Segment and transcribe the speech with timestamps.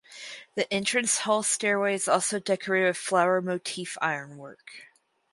[0.55, 4.71] The entrance hall stairway is also decorated with flower motif ironwork.